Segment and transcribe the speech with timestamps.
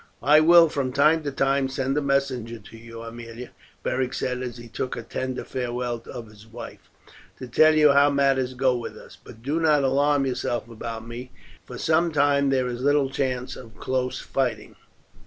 [0.23, 3.49] "I will from time to time send a messenger to you, Aemilia,"
[3.83, 6.89] Beric said as he took a tender farewell of his wife,
[7.37, 11.29] "to tell you how matters go with us; but do not alarm yourself about me,
[11.67, 14.75] for some time there is little chance of close fighting."